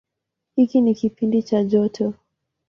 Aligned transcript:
Hiki 0.55 0.81
ni 0.81 0.95
kipindi 0.95 1.43
cha 1.43 1.63
joto. 1.63 2.13